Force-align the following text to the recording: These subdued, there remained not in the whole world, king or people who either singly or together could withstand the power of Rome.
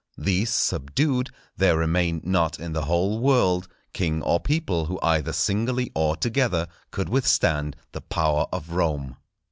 These 0.17 0.49
subdued, 0.49 1.29
there 1.57 1.77
remained 1.77 2.25
not 2.25 2.59
in 2.59 2.73
the 2.73 2.85
whole 2.85 3.19
world, 3.19 3.67
king 3.93 4.23
or 4.23 4.39
people 4.39 4.87
who 4.87 4.97
either 5.03 5.31
singly 5.31 5.91
or 5.93 6.15
together 6.15 6.65
could 6.89 7.07
withstand 7.07 7.75
the 7.91 8.01
power 8.01 8.47
of 8.51 8.71
Rome. 8.71 9.17